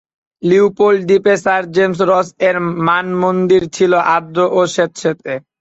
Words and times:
Leopold 0.43 0.99
দ্বীপে 1.07 1.33
sir 1.43 1.63
James 1.75 1.99
রস-এর 2.09 2.55
মানমন্দির 2.87 3.63
ছিল 3.75 3.91
আর্দ্র 4.15 4.39
ও 4.51 4.59
স্যাঁতসেঁতে। 4.73 5.33